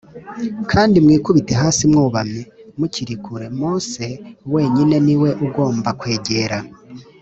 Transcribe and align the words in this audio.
kandi 0.71 0.95
mwikubite 1.05 1.53
hasi 1.61 1.83
mwubamye 1.91 2.41
mukiri 2.79 3.15
kure 3.23 3.47
Mose 3.59 4.05
wenyine 4.53 4.95
ni 5.05 5.15
we 5.21 5.29
ugomba 5.45 5.89
kwegera 5.99 6.57